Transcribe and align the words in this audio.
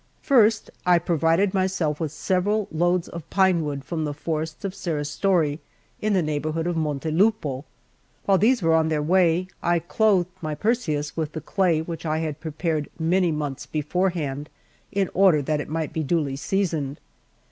First 0.23 0.71
I 0.83 0.97
provided 0.97 1.53
myself 1.53 1.99
with 1.99 2.11
several 2.11 2.67
loads 2.71 3.07
of 3.07 3.29
pinewood 3.29 3.83
from 3.85 4.03
the 4.03 4.15
forests 4.15 4.65
of 4.65 4.73
Serristori, 4.73 5.59
in 6.01 6.13
the 6.13 6.23
neighbourhood 6.23 6.65
of 6.65 6.75
Montelupo. 6.75 7.65
While 8.25 8.39
these 8.39 8.63
were 8.63 8.73
on 8.73 8.89
their 8.89 9.03
way, 9.03 9.45
I 9.61 9.77
clothed 9.77 10.31
my 10.41 10.55
Perseus 10.55 11.15
with 11.15 11.33
the 11.33 11.39
clay 11.41 11.83
which 11.83 12.03
I 12.03 12.17
had 12.17 12.39
prepared 12.39 12.89
many 12.97 13.31
months 13.31 13.67
beforehand, 13.67 14.49
in 14.91 15.07
order 15.13 15.39
that 15.43 15.61
it 15.61 15.69
might 15.69 15.93
be 15.93 16.01
duly 16.01 16.35
seasoned. 16.35 16.99